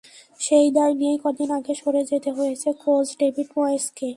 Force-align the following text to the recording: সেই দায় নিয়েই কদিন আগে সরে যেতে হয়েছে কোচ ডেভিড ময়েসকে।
সেই 0.39 0.67
দায় 0.75 0.93
নিয়েই 0.93 1.19
কদিন 1.23 1.49
আগে 1.57 1.73
সরে 1.81 2.01
যেতে 2.11 2.29
হয়েছে 2.37 2.69
কোচ 2.81 3.07
ডেভিড 3.19 3.47
ময়েসকে। 3.57 4.09